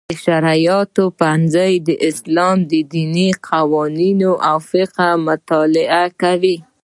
[0.09, 6.57] د شرعیاتو پوهنځی د اسلامي دیني قوانینو او فقه مطالعه کوي.